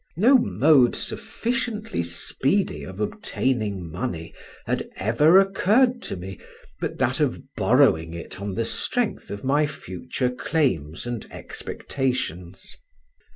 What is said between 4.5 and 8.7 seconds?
had ever occurred to me but that of borrowing it on the